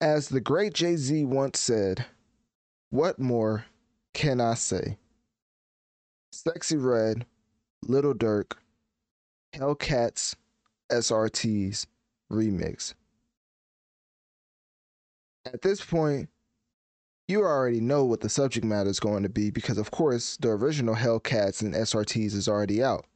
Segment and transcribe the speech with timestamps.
[0.00, 2.04] As the great Jay Z once said,
[2.90, 3.64] what more
[4.12, 4.98] can I say?
[6.34, 7.24] Sexyy Red,
[7.82, 8.52] Little Durk,
[9.54, 10.34] Hellcats,
[10.90, 11.86] SRTs
[12.30, 12.92] remix.
[15.46, 16.28] At this point,
[17.28, 20.50] you already know what the subject matter is going to be because, of course, the
[20.50, 23.06] original Hellcats and SRTs is already out.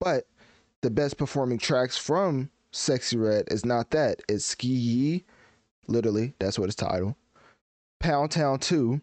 [0.00, 0.26] But
[0.82, 4.20] the best performing tracks from Sexyy Red is not that.
[4.28, 5.24] It's SkeeYee
[5.86, 7.14] literally, that's what it's titled.
[7.98, 9.00] Pound Town 2,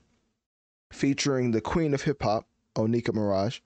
[0.92, 3.62] featuring the queen of hip hop, Onika Maraj.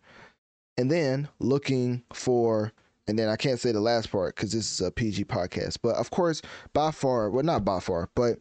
[0.77, 2.71] And then looking for,
[3.07, 5.95] and then I can't say the last part because this is a PG podcast, but
[5.95, 6.41] of course,
[6.73, 8.39] by far, well, not by far, but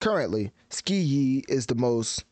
[0.00, 2.24] currently, SkeeYee is the most,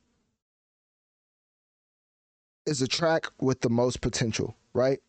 [2.66, 5.00] is a track with the most potential, right?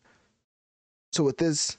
[1.12, 1.78] So with this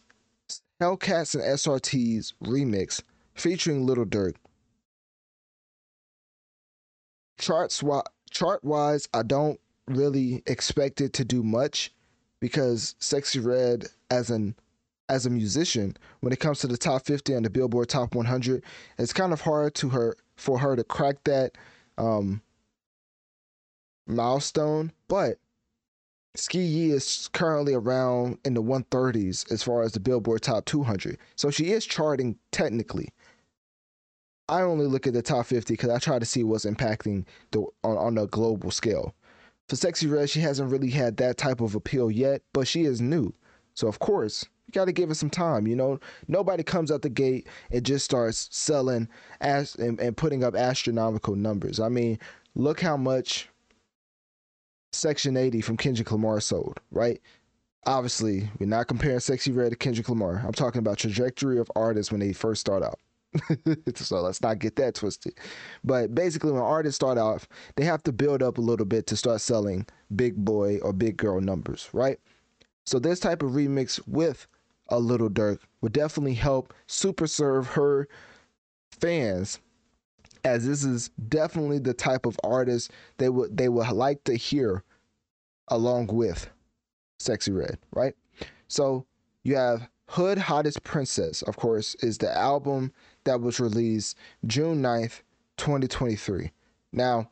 [0.82, 3.02] Hellcats and SRTs remix
[3.34, 4.36] featuring Little Durk,
[7.38, 7.84] charts
[8.30, 11.94] chart wise, I don't really expect it to do much
[12.40, 14.56] because Sexyy Red as an
[15.10, 18.62] as a musician, when it comes to the top 50 and the Billboard Top 100,
[18.98, 21.58] it's kind of hard to her for her to crack that
[21.98, 22.42] um,
[24.06, 24.92] milestone.
[25.08, 25.38] But
[26.36, 31.50] SkeeYee is currently around in the 130s as far as the Billboard Top 200, so
[31.50, 33.10] she is charting technically.
[34.50, 37.62] I only look at the top 50 because I try to see what's impacting the
[37.84, 39.14] on, on a global scale.
[39.68, 43.02] For Sexyy Red, she hasn't really had that type of appeal yet, but she is
[43.02, 43.34] new.
[43.74, 45.68] So of course, you got to give it some time.
[45.68, 49.10] You know, nobody comes out the gate and just starts selling
[49.42, 51.80] as and, and putting up astronomical numbers.
[51.80, 52.18] I mean,
[52.56, 53.50] look how much
[54.94, 57.22] Section 80 from Kendrick Lamar sold, right?
[57.86, 60.42] Obviously, we're not comparing Sexyy Red to Kendrick Lamar.
[60.46, 63.00] I'm talking about trajectory of artists when they first start out.
[63.96, 65.34] so let's not get that twisted.
[65.84, 69.18] But basically, when artists start off, they have to build up a little bit to
[69.18, 72.20] start selling big boy or big girl numbers, right?
[72.86, 74.48] So this type of remix with
[74.90, 78.08] a little Durk would definitely help super serve her
[78.92, 79.60] fans
[80.44, 84.84] as this is definitely the type of artist they would they would like to hear
[85.68, 86.50] along with
[87.20, 88.16] Sexyy Red, right?
[88.68, 89.06] So
[89.44, 92.94] you have Hood Hottest Princess, of course, is the album
[93.28, 95.22] that was released June 9th,
[95.58, 96.52] 2023.
[96.94, 97.30] Now,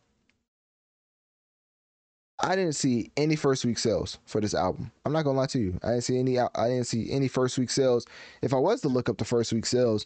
[2.40, 4.92] I didn't see any first week sales for this album.
[5.06, 5.80] I'm not gonna lie to you.
[5.82, 6.38] I didn't see any.
[6.38, 8.06] I didn't see any first week sales.
[8.42, 10.06] If I was to look up the first week sales,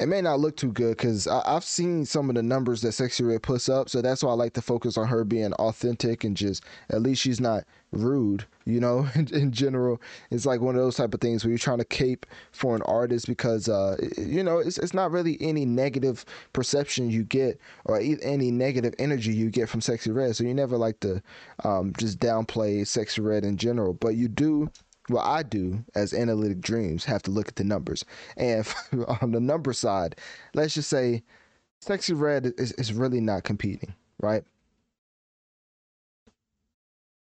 [0.00, 3.28] it may not look too good because I've seen some of the numbers that Sexyy
[3.28, 3.90] Red puts up.
[3.90, 7.20] So that's why I like to focus on her being authentic and just at least
[7.20, 10.00] she's not rude, you know, in, in general.
[10.30, 12.80] It's like one of those type of things where you're trying to cape for an
[12.82, 16.24] artist because, uh, you know, it's, it's not really any negative
[16.54, 20.34] perception you get or any negative energy you get from Sexyy Red.
[20.34, 21.22] So you never like to
[21.62, 24.70] um, just downplay Sexyy Red in general, but you do
[25.10, 28.04] well, I do as Analytic Dreamz have to look at the numbers.
[28.36, 28.66] And
[29.20, 30.16] on the number side,
[30.54, 31.22] let's just say
[31.84, 34.44] Sexyy Red is, is really not competing, right?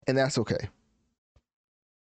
[0.07, 0.69] And that's okay.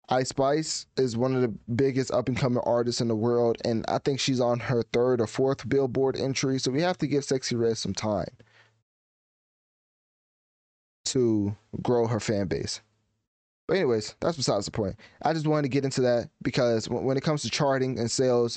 [0.08, 3.84] Ice Spice is one of the biggest up and coming artists in the world, and
[3.88, 7.24] I think she's on her third or fourth Billboard entry, so we have to give
[7.24, 8.30] Sexyy Red some time
[11.06, 12.80] to grow her fan base.
[13.68, 14.96] But anyways, that's besides the point.
[15.22, 18.56] I just wanted to get into that because when it comes to charting and sales,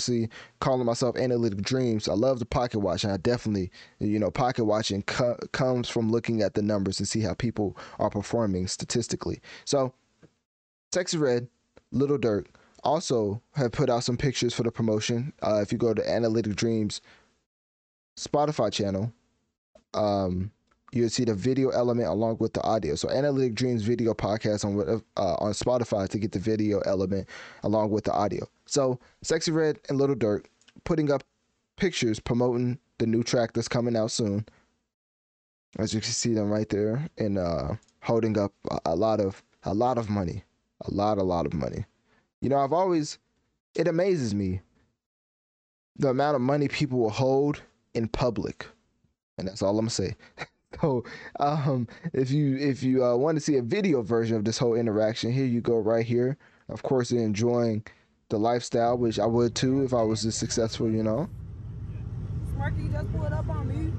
[0.00, 0.28] see
[0.60, 2.08] calling myself Analytic Dreamz.
[2.08, 6.10] I love the pocket watch, and i definitely you know pocket watching co- comes from
[6.10, 9.40] looking at the numbers and see how people are performing statistically.
[9.64, 9.92] So
[10.92, 11.48] Sexyy Red
[11.92, 12.46] little Durk
[12.82, 15.32] also have put out some pictures for the promotion.
[15.42, 17.00] Uh, if you go to Analytic Dreamz
[18.18, 19.12] spotify channel
[19.94, 20.50] um,
[20.92, 22.94] you'll see the video element along with the audio.
[22.94, 27.28] So Analytic Dreamz video podcast on uh, on Spotify to get the video element
[27.62, 28.46] along with the audio.
[28.66, 30.46] So Sexyy Red and Little Durk
[30.84, 31.22] putting up
[31.76, 34.46] pictures promoting the new track that's coming out soon.
[35.78, 39.42] As you can see them right there and uh, holding up a, a lot of
[39.64, 40.42] a lot of money,
[40.82, 41.84] a lot a lot of money.
[42.40, 43.18] You know, I've always
[43.74, 44.62] it amazes me
[45.98, 47.62] the amount of money people will hold
[47.94, 48.66] in public.
[49.38, 50.16] And that's all I'm gonna say.
[50.80, 51.04] So,
[51.40, 54.74] um, if you if you uh, want to see a video version of this whole
[54.74, 56.36] interaction, here you go right here.
[56.68, 57.84] Of course, enjoying
[58.28, 61.28] the lifestyle, which I would too if I was this successful, you know.
[62.56, 63.92] Smarky just pulled up on me.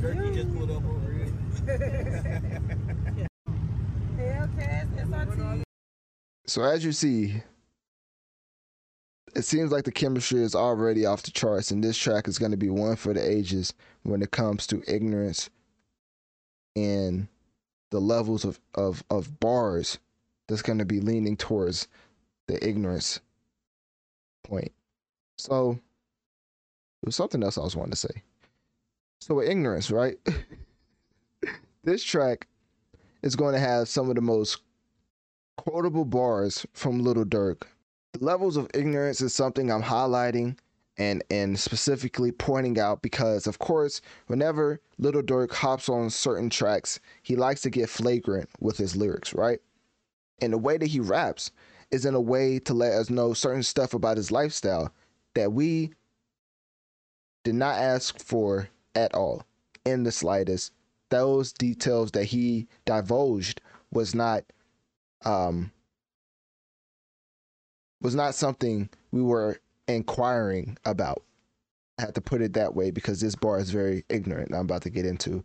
[0.00, 1.26] Turkey just pulled up over here.
[4.18, 5.62] Hellcat, SRT.
[6.46, 7.42] So as you see,
[9.40, 12.50] it seems like the chemistry is already off the charts, and this track is going
[12.50, 13.72] to be one for the ages
[14.02, 15.48] when it comes to ignorance
[16.76, 17.26] and
[17.90, 19.98] the levels of, of, of bars
[20.46, 21.88] that's going to be leaning towards
[22.48, 23.20] the ignorance
[24.44, 24.72] point.
[25.38, 25.78] So,
[27.02, 28.22] there's something else I was wanting to say.
[29.22, 30.18] So, with ignorance, right?
[31.82, 32.46] this track
[33.22, 34.58] is going to have some of the most
[35.56, 37.66] quotable bars from Little the
[38.18, 40.58] levels of ignorance is something I'm highlighting
[40.98, 47.00] and and specifically pointing out because of course whenever Little Durk hops on certain tracks,
[47.22, 49.60] he likes to get flagrant with his lyrics, right?
[50.42, 51.50] And the way that he raps
[51.90, 54.92] is in a way to let us know certain stuff about his lifestyle
[55.34, 55.92] that we
[57.44, 59.44] did not ask for at all
[59.84, 60.72] in the slightest.
[61.08, 63.60] Those details that he divulged
[63.90, 64.44] was not
[65.24, 65.72] um
[68.00, 71.22] was not something we were inquiring about.
[71.98, 74.54] I had to put it that way because this bar is very ignorant.
[74.54, 75.44] I'm about to get into.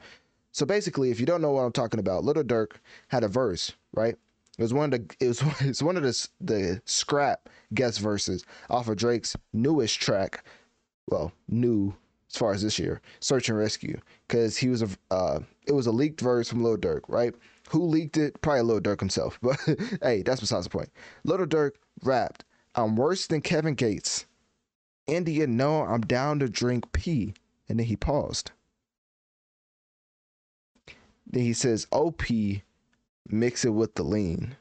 [0.52, 2.74] So basically, if you don't know what I'm talking about, Little Durk
[3.10, 4.16] had a verse, right?
[4.58, 8.46] It was one of the it was it's one of the the scrap guest verses
[8.70, 10.46] off of Drake's newest track.
[11.08, 11.94] Well, new
[12.32, 15.88] as far as this year, Search and Rescue, because he was a uh, it was
[15.88, 17.36] a leaked verse from Lil Durk, right?
[17.70, 18.42] Who leaked it?
[18.42, 19.60] Probably Lil Durk himself, but
[20.02, 20.90] hey, that's besides the point.
[21.24, 21.72] Little Durk
[22.04, 22.44] rapped,
[22.76, 24.26] I'm worse than Kevin Gates.
[25.08, 27.34] India, no, I'm down to drink pee.
[27.68, 28.52] And then he paused.
[31.26, 32.24] Then he says, OP,
[33.28, 34.56] mix it with the lean.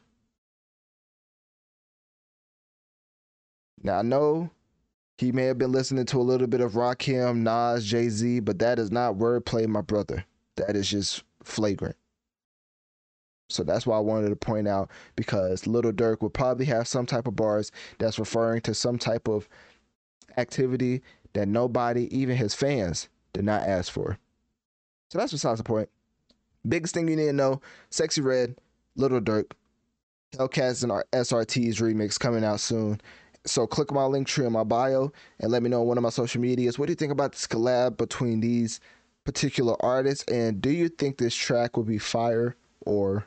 [3.82, 4.50] Now I know
[5.18, 8.58] he may have been listening to a little bit of Rakim, Nas, Jay Z, but
[8.58, 10.24] that is not wordplay, my brother.
[10.56, 11.96] That is just flagrant.
[13.48, 17.06] So that's why I wanted to point out because Little Durk would probably have some
[17.06, 19.48] type of bars that's referring to some type of
[20.36, 21.02] activity
[21.34, 24.18] that nobody, even his fans, did not ask for.
[25.10, 25.88] So that's besides the point.
[26.66, 27.60] Biggest thing you need to know
[27.90, 28.56] Sexyy Red,
[28.96, 29.52] Little Durk,
[30.34, 33.00] Hellcats and our SRT's remix coming out soon.
[33.46, 36.10] So click my Linktree in my bio and let me know on one of my
[36.10, 36.78] social medias.
[36.78, 38.80] What do you think about this collab between these
[39.24, 40.24] particular artists?
[40.24, 43.26] And do you think this track will be fire or